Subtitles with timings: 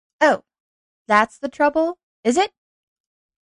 [0.19, 0.43] Oh,
[1.05, 2.53] that's the trouble, is it?